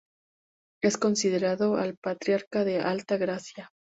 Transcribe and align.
Es 0.81 0.97
considerado 0.97 1.77
el 1.79 1.95
patriarca 1.95 2.63
de 2.65 2.79
Alta 2.79 3.17
Gracia. 3.17 3.69